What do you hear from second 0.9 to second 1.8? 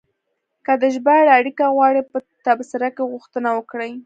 ژباړې اړیکه